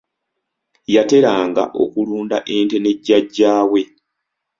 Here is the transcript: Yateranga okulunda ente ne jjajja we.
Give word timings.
Yateranga 0.95 1.63
okulunda 1.83 2.37
ente 2.55 2.77
ne 2.79 2.91
jjajja 2.95 3.53
we. 3.71 3.81